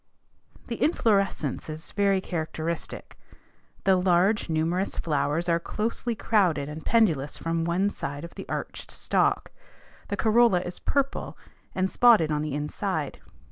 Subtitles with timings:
[0.65, 3.19] The inflorescence is very characteristic.
[3.83, 8.89] The large, numerous flowers are closely crowded and pendulous from one side of the arched
[8.89, 9.51] stalk.
[10.07, 11.37] The corolla is purple
[11.75, 13.19] and spotted on the inside.